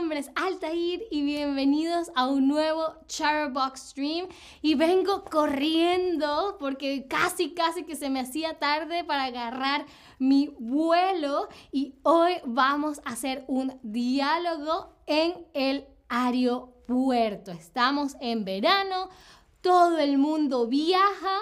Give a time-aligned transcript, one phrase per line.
[0.00, 4.28] nombre es Altair y bienvenidos a un nuevo Charbox Stream.
[4.62, 9.84] Y vengo corriendo porque casi, casi que se me hacía tarde para agarrar
[10.18, 11.48] mi vuelo.
[11.70, 17.50] Y hoy vamos a hacer un diálogo en el aeropuerto.
[17.50, 19.10] Estamos en verano,
[19.62, 21.38] todo el mundo viaja.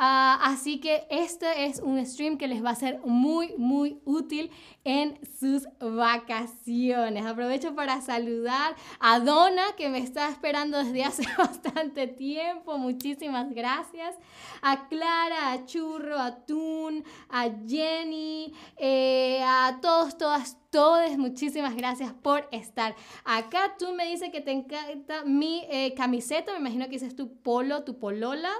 [0.00, 4.52] Ah, así que este es un stream que les va a ser muy, muy útil
[4.84, 7.26] en sus vacaciones.
[7.26, 12.78] Aprovecho para saludar a Donna, que me está esperando desde hace bastante tiempo.
[12.78, 14.14] Muchísimas gracias.
[14.62, 22.12] A Clara, a Churro, a Tun, a Jenny, eh, a todos, todas, todos, muchísimas gracias
[22.12, 23.76] por estar acá.
[23.78, 27.84] Tú me dices que te encanta mi eh, camiseta, me imagino que dices tu polo,
[27.84, 28.50] tu polola,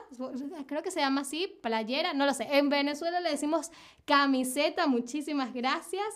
[0.67, 2.49] creo que se llama así, playera, no lo sé.
[2.51, 3.71] En Venezuela le decimos
[4.05, 6.07] camiseta, muchísimas gracias.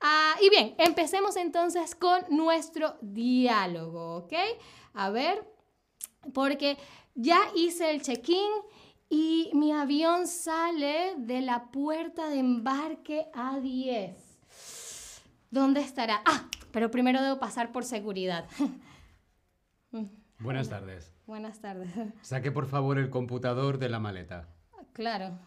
[0.00, 4.32] Ah, y bien, empecemos entonces con nuestro diálogo, ¿ok?
[4.94, 5.46] A ver,
[6.34, 6.76] porque
[7.14, 8.50] ya hice el check-in
[9.08, 14.25] y mi avión sale de la puerta de embarque A10.
[15.56, 16.20] ¿Dónde estará?
[16.26, 18.44] Ah, pero primero debo pasar por seguridad.
[20.38, 21.14] Buenas tardes.
[21.26, 21.88] Buenas tardes.
[22.20, 24.50] Saque por favor el computador de la maleta.
[24.92, 25.38] Claro.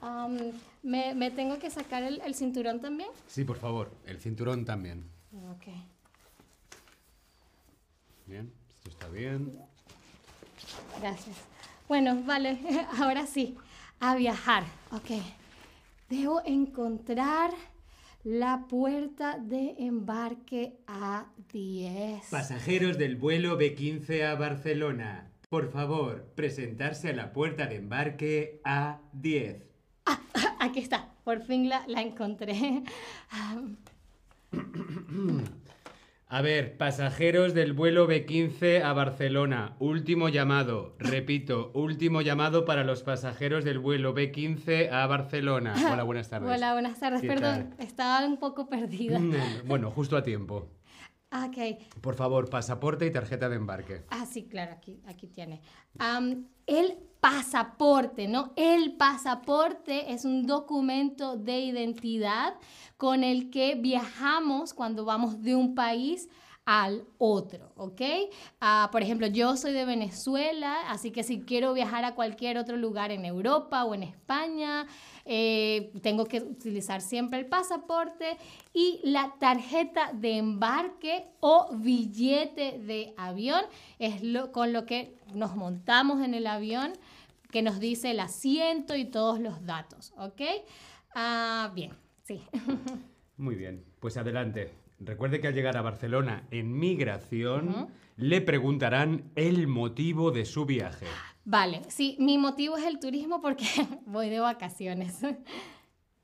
[0.00, 0.36] Am,
[0.82, 3.08] ¿me, me tengo que sacar el, el cinturón también?
[3.28, 5.08] Sí, por favor, el cinturón también.
[5.52, 5.72] Ok.
[8.26, 9.56] Bien, esto está bien.
[11.00, 11.36] Gracias.
[11.86, 12.58] Bueno, vale,
[12.98, 13.56] ahora sí,
[14.00, 14.64] a viajar.
[14.90, 15.10] Ok.
[16.10, 17.52] Debo encontrar
[18.24, 22.30] la puerta de embarque A10.
[22.30, 29.62] Pasajeros del vuelo B15 a Barcelona, por favor, presentarse a la puerta de embarque A10.
[30.06, 30.20] Ah,
[30.58, 32.82] aquí está, por fin la, la encontré.
[36.26, 40.96] A ver, pasajeros del vuelo B15 a Barcelona, último llamado.
[40.98, 45.74] Repito, último llamado para los pasajeros del vuelo B15 a Barcelona.
[45.92, 46.50] Hola, buenas tardes.
[46.50, 47.20] Hola, buenas tardes.
[47.20, 49.18] ¿Qué Perdón, estaba un poco perdida.
[49.18, 49.34] Mm,
[49.66, 50.70] Bueno, justo a tiempo.
[51.34, 51.80] Ok.
[52.00, 54.04] Por favor, pasaporte y tarjeta de embarque.
[54.10, 55.60] Ah, sí, claro, aquí, aquí tiene.
[56.66, 58.52] El pasaporte, ¿no?
[58.54, 62.54] El pasaporte es un documento de identidad
[62.96, 66.28] con el que viajamos cuando vamos de un país
[66.66, 68.00] al otro, ¿ok?
[68.60, 72.76] Ah, por ejemplo, yo soy de Venezuela, así que si quiero viajar a cualquier otro
[72.76, 74.86] lugar en Europa o en España,
[75.26, 78.36] eh, tengo que utilizar siempre el pasaporte
[78.72, 83.62] y la tarjeta de embarque o billete de avión
[83.98, 86.92] es lo, con lo que nos montamos en el avión
[87.50, 90.42] que nos dice el asiento y todos los datos, ¿ok?
[91.14, 91.92] Ah, bien,
[92.22, 92.42] sí.
[93.36, 94.83] Muy bien, pues adelante.
[95.04, 101.06] Recuerde que al llegar a Barcelona en migración le preguntarán el motivo de su viaje.
[101.44, 103.66] Vale, sí, mi motivo es el turismo porque
[104.06, 105.20] voy de vacaciones.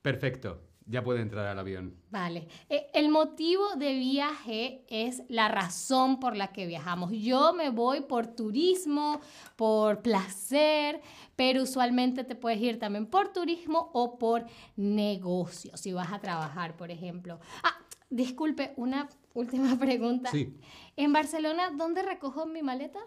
[0.01, 1.95] Perfecto, ya puede entrar al avión.
[2.09, 7.11] Vale, Eh, el motivo de viaje es la razón por la que viajamos.
[7.11, 9.21] Yo me voy por turismo,
[9.55, 11.01] por placer,
[11.35, 16.75] pero usualmente te puedes ir también por turismo o por negocio, si vas a trabajar,
[16.75, 17.39] por ejemplo.
[17.63, 17.75] Ah,
[18.11, 20.29] disculpe, una última pregunta.
[20.29, 20.55] Sí,
[20.95, 22.99] En Barcelona, ¿dónde recojo mi maleta?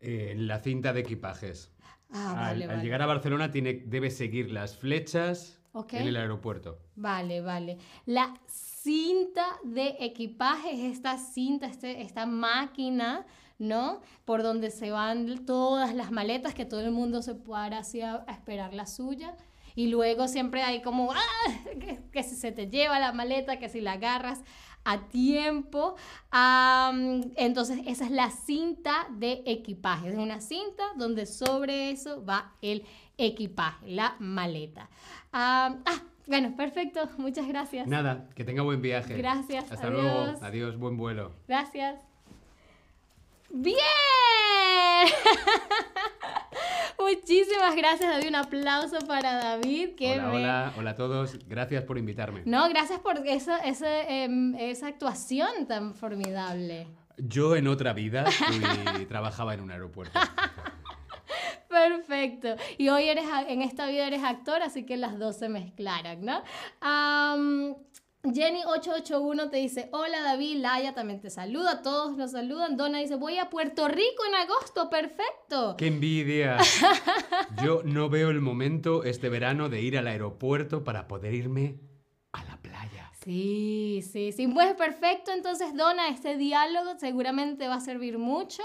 [0.00, 1.70] eh, en la cinta de equipajes.
[2.10, 2.82] Ah, al, vale, al vale.
[2.82, 5.60] llegar a Barcelona tiene, debe seguir las flechas
[5.92, 6.78] en el aeropuerto.
[6.96, 7.78] Vale, vale.
[8.06, 13.26] La cinta de equipaje es esta cinta, este- esta máquina,
[13.58, 14.00] ¿no?
[14.24, 18.24] Por donde se van todas las maletas, que todo el mundo se para así a,
[18.26, 19.34] a esperar la suya.
[19.76, 21.18] Y luego siempre hay como, ¡ah!
[21.78, 24.42] Que, que si se te lleva la maleta, que si la agarras
[24.86, 25.96] a tiempo.
[27.36, 30.08] Entonces, esa es la cinta de equipaje.
[30.08, 32.84] Es una cinta donde sobre eso va el
[33.18, 34.88] equipaje, la maleta.
[35.32, 35.76] Ah,
[36.26, 37.08] bueno, perfecto.
[37.18, 37.86] Muchas gracias.
[37.86, 39.16] Nada, que tenga buen viaje.
[39.16, 40.02] Gracias, Hasta adiós.
[40.02, 40.38] luego.
[40.44, 41.32] Adiós, buen vuelo.
[41.46, 42.15] Gracias.
[43.50, 43.76] ¡Bien!
[46.98, 48.28] Muchísimas gracias, David.
[48.28, 49.94] Un aplauso para David.
[49.96, 51.38] Que Hola, me- hola, hola a todos.
[51.46, 52.42] Gracias por invitarme.
[52.44, 56.88] No, gracias por esa, em, esa actuación tan formidable.
[57.18, 58.26] Yo en otra vida fui-
[59.08, 60.18] trabajaba en un aeropuerto.
[61.68, 62.56] Perfecto.
[62.78, 66.42] Y hoy eres, en esta vida eres actor, así que las dos se mezclaran, ¿no?
[68.34, 72.76] Jenny881 te dice, hola David, Laia también te saluda, todos nos saludan.
[72.76, 75.76] Donna dice, voy a Puerto Rico en agosto, perfecto.
[75.76, 76.58] ¡Qué envidia!
[77.64, 81.80] Yo no veo el momento este verano de ir al aeropuerto para poder irme
[82.32, 83.10] a la playa.
[83.26, 84.46] Sí, sí, sí.
[84.46, 85.32] Pues perfecto.
[85.32, 88.62] Entonces, Donna, este diálogo seguramente va a servir mucho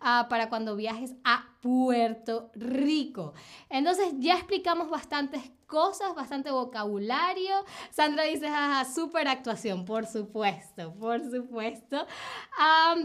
[0.00, 3.34] ah, para cuando viajes a Puerto Rico.
[3.68, 7.52] Entonces, ya explicamos bastantes cosas, bastante vocabulario.
[7.90, 12.06] Sandra dice, jaja, súper actuación, por supuesto, por supuesto.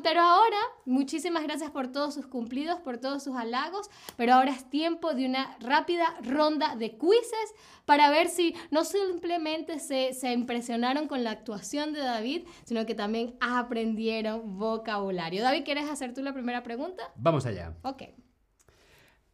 [0.01, 4.69] Pero ahora, muchísimas gracias por todos sus cumplidos, por todos sus halagos, pero ahora es
[4.69, 7.53] tiempo de una rápida ronda de quizzes
[7.85, 12.95] para ver si no simplemente se, se impresionaron con la actuación de David, sino que
[12.95, 15.44] también aprendieron vocabulario.
[15.44, 17.11] David, ¿quieres hacer tú la primera pregunta?
[17.15, 17.75] Vamos allá.
[17.83, 18.03] Ok.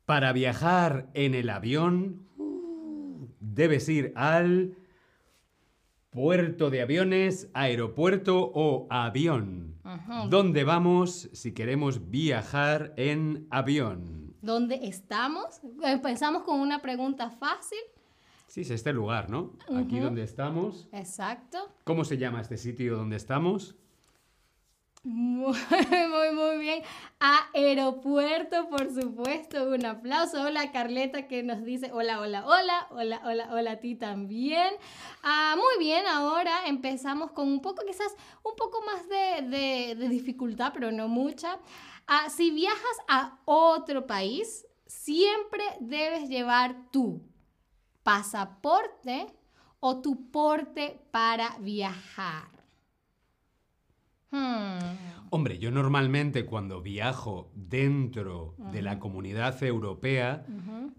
[0.10, 2.28] Para viajar en el avión,
[3.40, 4.76] debes ir al
[6.10, 9.76] puerto de aviones, aeropuerto o avión.
[9.84, 10.26] Ajá.
[10.28, 14.34] ¿Dónde vamos si queremos viajar en avión?
[14.42, 15.62] ¿Dónde estamos?
[15.84, 17.78] Empezamos con una pregunta fácil.
[18.48, 19.54] Sí, es este lugar, ¿no?
[19.76, 20.90] Aquí donde estamos.
[20.92, 21.60] Exacto.
[21.84, 23.76] ¿Cómo se llama este sitio donde estamos?
[25.04, 25.58] Muy,
[26.10, 26.84] muy, muy bien.
[27.20, 29.70] Aeropuerto, por supuesto.
[29.70, 30.42] Un aplauso.
[30.42, 34.74] Hola, Carleta, que nos dice hola, hola, hola, hola, hola, hola a ti también.
[35.24, 38.14] Ah, muy bien, ahora empezamos con un poco, quizás
[38.44, 41.58] un poco más de, de- dificultad, pero no mucha.
[42.08, 47.22] Ah, si viajas a otro país, siempre debes llevar tu
[48.04, 49.28] pasaporte
[49.80, 52.59] o tu porte para viajar.
[54.32, 54.80] Hmm.
[55.32, 60.44] Hombre, yo normalmente cuando viajo dentro de la comunidad europea,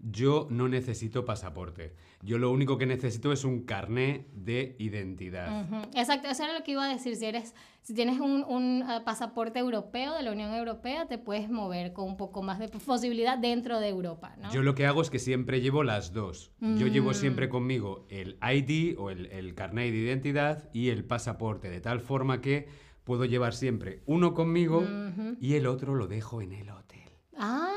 [0.01, 1.93] yo no necesito pasaporte.
[2.21, 5.63] Yo lo único que necesito es un carné de identidad.
[5.65, 7.17] Ujú, Exacto, eso era lo que iba a decir.
[7.17, 11.49] Si, eres, si tienes un, un, eh, pasaporte europeo de la Unión Europea, te puedes
[11.49, 14.49] mover con un poco más de posibilidad dentro de Europa, ¿no?
[14.53, 16.51] Yo lo que hago es que siempre llevo las dos.
[16.61, 17.15] Yo llevo Mm.
[17.15, 21.99] siempre conmigo el ID o el, el carnet de identidad y el pasaporte, de tal
[21.99, 22.67] forma que
[23.03, 24.83] puedo llevar siempre uno conmigo
[25.39, 27.09] y el otro lo dejo en el hotel.
[27.37, 27.71] Ah.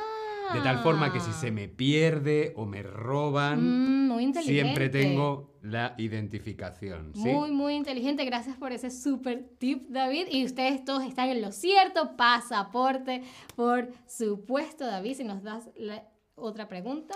[0.53, 5.55] De tal forma que si se me pierde o me roban, Mm, muy siempre tengo
[5.63, 7.13] la identificación.
[7.15, 7.21] ¿sí?
[7.21, 8.25] Muy, muy inteligente.
[8.25, 10.27] Gracias por ese super tip, David.
[10.31, 12.17] Y ustedes todos están en lo cierto.
[12.17, 13.23] Pasaporte,
[13.57, 15.15] por supuesto, David.
[15.15, 16.05] Si nos das la
[16.35, 17.15] otra pregunta.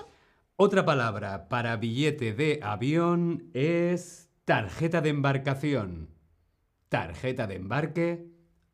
[0.57, 6.09] Otra palabra para billete de avión es tarjeta de embarcación,
[6.89, 8.25] tarjeta de embarque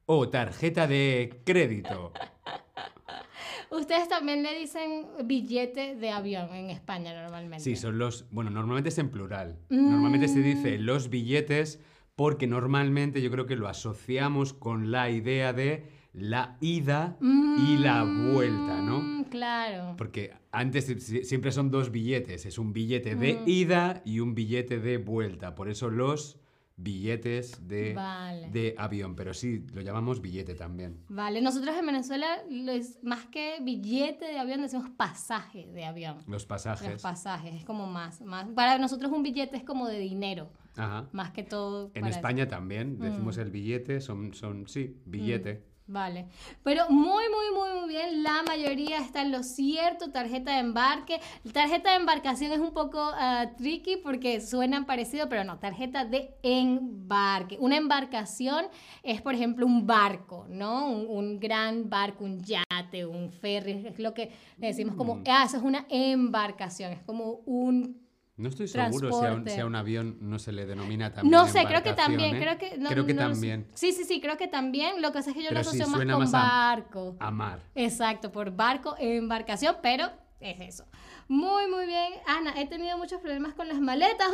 [0.07, 2.13] o tarjeta de crédito.
[3.71, 7.65] Ustedes también le dicen billete de avión en España normalmente.
[7.65, 8.27] Sí, son los...
[8.31, 9.59] Bueno, normalmente es en plural.
[9.69, 10.43] Normalmente se Mm.
[10.45, 11.81] dice los billetes
[12.15, 18.05] porque normalmente yo creo que lo asociamos con la idea de la ida y la
[18.05, 19.01] vuelta, ¿no?
[19.01, 19.97] Mm, Claro.
[19.97, 22.47] Porque antes si- si- siempre son dos billetes.
[22.47, 23.49] Es un billete de Mm.
[23.49, 25.57] ida y un billete de vuelta.
[25.57, 26.39] Por eso los
[26.77, 28.51] billetes de, Vale.
[28.51, 29.15] de avión.
[29.15, 30.99] Pero sí, lo llamamos billete también.
[31.09, 36.17] Vale, nosotros en Venezuela, les- más que billete de avión, decimos pasaje de avión.
[36.27, 37.03] Los Los pasajes.
[37.03, 38.49] pasajes, es como más, más.
[38.51, 41.09] Para nosotros un billete es como de dinero, Ajá.
[41.13, 41.91] más que todo.
[41.95, 43.41] En España también decimos Mm.
[43.41, 45.65] el billete, son, son sí, billete.
[45.87, 46.27] Vale,
[46.63, 48.23] pero muy, muy, muy, muy bien.
[48.23, 50.11] La mayoría está en lo cierto.
[50.11, 51.21] Tarjeta de embarque.
[51.53, 55.59] Tarjeta de embarcación es un poco ah, tricky porque suenan parecido, pero no.
[55.59, 57.59] Tarjeta de embarque.
[57.61, 58.65] Una embarcación
[59.03, 60.89] es, por ejemplo, un barco, ¿no?
[60.89, 63.87] Un, un gran barco, un yate, un ferry.
[63.87, 65.25] Es lo que le decimos como, Mm.
[65.29, 66.93] ah, eso es una embarcación.
[66.93, 68.04] Es como un
[68.37, 71.31] No estoy seguro si a, un, si a un avión no se le denomina también.
[71.31, 72.41] No sé, creo que también, ¿eh?
[72.41, 72.77] creo que...
[72.79, 73.69] no- Creo que no también.
[73.75, 75.01] Sí, sí, sí, creo que también.
[75.01, 77.17] Lo que pasa es que yo lo Pero asocio más con más a- barco.
[77.21, 77.61] A mar.
[77.77, 80.11] Exacto, por barco, embarcación, pero
[80.41, 80.85] es eso.
[81.29, 82.13] Muy, muy bien.
[82.27, 84.27] Ana, he tenido muchos problemas con las maletas.
[84.29, 84.33] ¡Oh,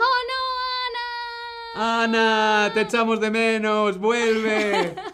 [1.76, 2.02] no, Ana!
[2.64, 2.72] ¡Ana!
[2.72, 3.98] ¡Te echamos de menos!
[3.98, 4.94] ¡Vuelve!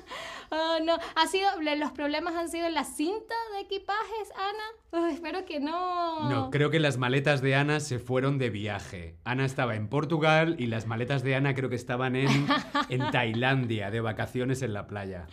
[0.49, 0.97] Oh, no.
[1.17, 5.09] Ha sido, los problemas han sido en la cinta de equipajes, Ana.
[5.11, 6.29] Espero que no.
[6.29, 9.17] No, creo que las maletas de Ana se fueron de viaje.
[9.25, 12.29] Ana estaba en Portugal y las maletas de Ana creo que estaban en,
[12.91, 15.27] en Tailandia, de vacaciones en la playa.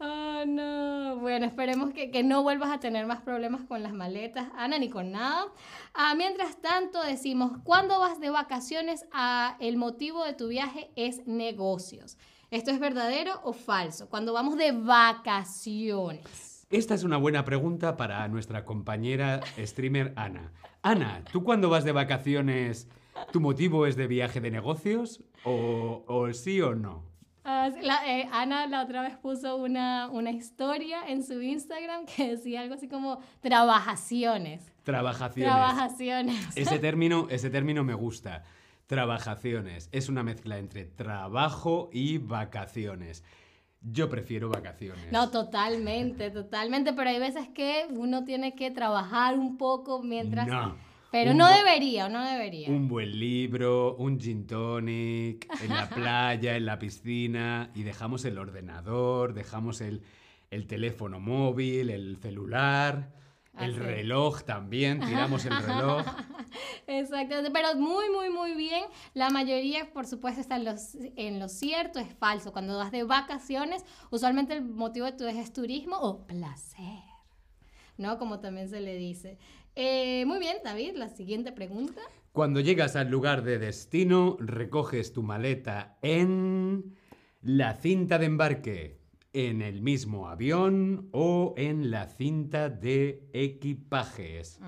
[0.00, 1.16] Oh, no.
[1.20, 4.90] Bueno, esperemos que, que no vuelvas a tener más problemas con las maletas, Ana, ni
[4.90, 5.46] con nada.
[5.94, 11.26] Ah, mientras tanto, decimos, cuando vas de vacaciones, ah, el motivo de tu viaje es
[11.26, 12.18] negocios.
[12.50, 14.08] ¿Esto es verdadero o falso?
[14.08, 16.47] Cuando vamos de vacaciones.
[16.70, 20.52] Esta es una buena pregunta para nuestra compañera streamer Ana.
[20.82, 22.88] Ana, ¿tú cuando vas de vacaciones,
[23.32, 25.22] tu motivo es de viaje de negocios?
[25.44, 27.04] ¿O, o sí o no?
[27.44, 32.28] Ah, la- eh, Ana la otra vez puso una, una historia en su Instagram que
[32.36, 34.70] decía algo así como trabajaciones.
[34.82, 35.50] Trabajaciones.
[35.54, 36.54] Trabajaciones.
[36.56, 38.42] Ese término, ese término me gusta.
[38.86, 39.88] Trabajaciones.
[39.92, 43.24] Es una mezcla entre trabajo y vacaciones.
[43.80, 45.12] Yo prefiero vacaciones.
[45.12, 50.46] No, totalmente, totalmente, pero hay veces que uno tiene que trabajar un poco mientras...
[50.46, 50.76] No.
[51.10, 52.68] Pero no debería, no debería.
[52.68, 58.36] Un buen libro, un gin tonic, en la playa, en la piscina, y dejamos el
[58.36, 60.02] ordenador, dejamos el,
[60.50, 63.10] el teléfono móvil, el celular,
[63.60, 66.04] el reloj también, tiramos el reloj.
[66.86, 68.84] Exactamente, pero muy, muy, muy bien.
[69.14, 72.52] La mayoría, por supuesto, está en, los, en lo cierto, es falso.
[72.52, 77.02] Cuando vas de vacaciones, usualmente el motivo de tu viaje es turismo o placer,
[77.96, 78.18] ¿no?
[78.18, 79.38] Como también se le dice.
[79.74, 82.00] Eh, muy bien, David, la siguiente pregunta.
[82.32, 86.96] Cuando llegas al lugar de destino, recoges tu maleta en
[87.42, 88.97] la cinta de embarque,
[89.46, 94.58] en el mismo avión o en la cinta de equipajes,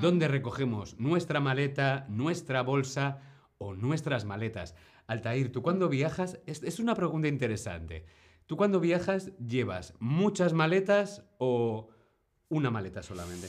[0.00, 3.20] donde recogemos nuestra maleta, nuestra bolsa
[3.58, 4.74] o nuestras maletas.
[5.06, 6.40] Altair, ¿tú cuando viajas?
[6.46, 8.06] Es, es una pregunta interesante.
[8.46, 11.90] ¿Tú cuando viajas llevas muchas maletas o
[12.48, 13.46] una maleta solamente?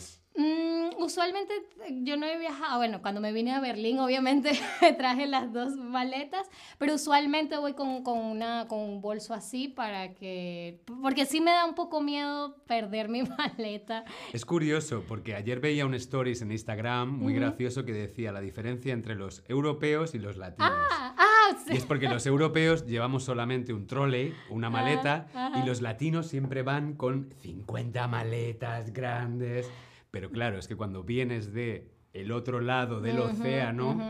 [1.00, 1.54] Usualmente
[1.88, 4.52] eh, yo no he viajado, bueno, cuando me vine a Berlín obviamente
[4.98, 10.14] traje las dos maletas, pero usualmente voy con, con una, con un bolso así para
[10.14, 14.04] que, porque sí me da un poco miedo perder mi maleta.
[14.34, 17.42] Es curioso porque ayer veía un stories en Instagram muy Ujú.
[17.42, 20.72] gracioso que decía la diferencia entre los europeos y los latinos.
[20.92, 21.74] Ah, ah, sí.
[21.74, 25.60] Y es porque los europeos llevamos solamente un trolley, una maleta, ajá.
[25.60, 29.70] y los latinos siempre van con 50 maletas grandes.
[30.12, 34.02] Pero claro, es que cuando vienes de el otro lado del Ujú, océano, ujú,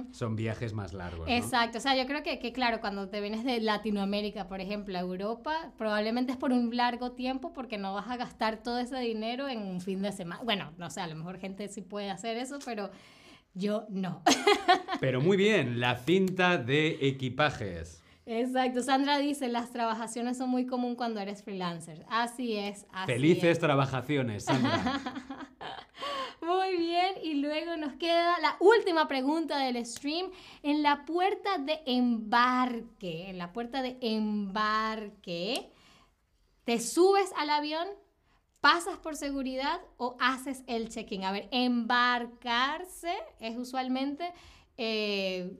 [0.00, 0.14] ujú.
[0.14, 1.26] son viajes más largos.
[1.28, 1.34] ¿no?
[1.34, 4.96] Exacto, o sea, yo creo que, que, claro, cuando te vienes de Latinoamérica, por ejemplo,
[4.96, 8.96] a Europa, probablemente es por un largo tiempo porque no vas a gastar todo ese
[9.00, 10.40] dinero en un fin de semana.
[10.44, 12.90] Bueno, no sé, a lo mejor gente sí puede hacer eso, pero
[13.54, 14.22] yo no.
[15.00, 18.02] Pero muy bien, la cinta de equipajes.
[18.26, 22.04] Exacto, Sandra dice, las trabajaciones son muy común cuando eres freelancer.
[22.08, 23.58] Así es, así Felices es.
[23.58, 25.00] trabajaciones, Sandra.
[26.48, 30.30] Muy bien, y luego nos queda la última pregunta del stream.
[30.62, 35.70] En la puerta de embarque, en la puerta de embarque,
[36.64, 37.86] ¿te subes al avión,
[38.62, 41.24] pasas por seguridad o haces el check-in?
[41.24, 44.32] A ver, embarcarse es usualmente
[44.78, 45.54] eh,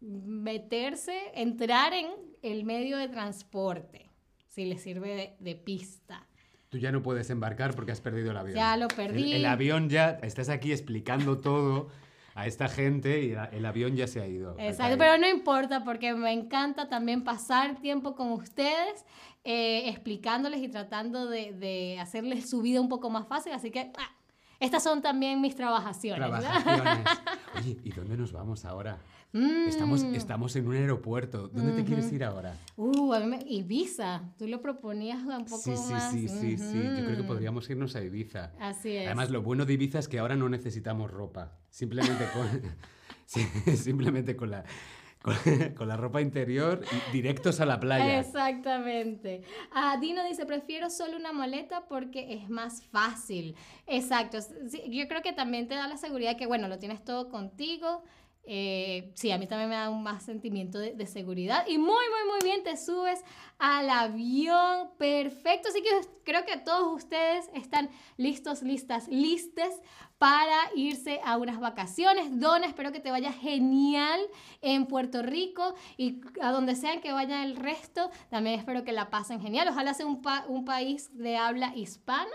[0.00, 2.10] meterse, entrar en
[2.42, 4.10] el medio de transporte,
[4.48, 6.28] si le sirve de, de pista.
[6.76, 8.54] Tú ya no puedes embarcar porque has perdido el avión.
[8.54, 9.32] Ya lo perdí.
[9.32, 11.88] El, el avión ya, estás aquí explicando todo
[12.34, 14.54] a esta gente y el avión ya se ha ido.
[14.58, 19.06] Exacto, pero no importa porque me encanta también pasar tiempo con ustedes
[19.42, 23.54] eh, explicándoles y tratando de, de hacerles su vida un poco más fácil.
[23.54, 24.10] Así que ah,
[24.60, 26.28] estas son también mis trabajaciones.
[26.28, 27.06] Trabajaciones.
[27.54, 28.98] Oye, ¿y dónde nos vamos ahora?
[29.32, 29.68] Mm.
[29.68, 31.48] Estamos, estamos en un aeropuerto.
[31.48, 32.54] ¿Dónde te quieres ir ahora?
[32.76, 34.22] Uh, a mí me- Ibiza.
[34.38, 36.12] Tú lo proponías un poco Sí, sí, más.
[36.12, 36.82] sí, sí, sí.
[36.82, 38.52] Yo creo que podríamos irnos a Ibiza.
[38.60, 39.06] Así es.
[39.06, 41.52] Además, lo bueno de Ibiza es que ahora no necesitamos ropa.
[41.70, 42.46] Simplemente con,
[43.76, 44.64] simplemente con la,
[45.76, 48.20] con, la ropa interior y directos a la playa.
[48.20, 49.42] Exactamente.
[49.72, 53.56] Ah, Dino dice, prefiero solo una maleta porque es más fácil.
[53.86, 54.38] Exacto.
[54.40, 58.02] Sí, yo creo que también te da la seguridad que, bueno, lo tienes todo contigo.
[58.48, 61.66] Eh, sí, a mí también me da un más sentimiento de, seguridad.
[61.66, 63.24] Y muy, muy, muy bien, te subes
[63.58, 64.90] al avión.
[64.98, 65.68] Perfecto.
[65.68, 65.90] Así que
[66.24, 69.82] creo que todos ustedes están listos, listas, listes
[70.18, 72.38] para irse a unas vacaciones.
[72.40, 74.20] Don, espero que te vaya genial
[74.62, 78.10] en Puerto Rico y a donde sean que vaya el resto.
[78.30, 79.68] También espero que la pasen genial.
[79.68, 82.30] Ojalá sea un, un país de habla hispana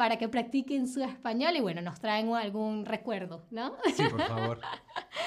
[0.00, 3.74] para que practiquen su español y bueno, nos traen algún recuerdo, ¿no?
[3.94, 4.60] Sí, por favor.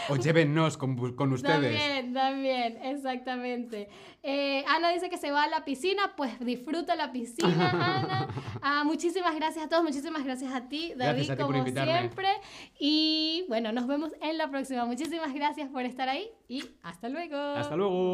[0.09, 1.77] O llévennos con, con ustedes.
[1.79, 3.87] También, también, exactamente.
[4.23, 8.27] Eh, Ana dice que se va a la piscina, pues disfruta la piscina, Ana.
[8.63, 12.29] Ah, muchísimas gracias a todos, muchísimas gracias a ti, David, a ti como siempre.
[12.79, 14.85] Y bueno, nos vemos en la próxima.
[14.85, 17.37] Muchísimas gracias por estar ahí y hasta luego.
[17.37, 18.11] Hasta luego.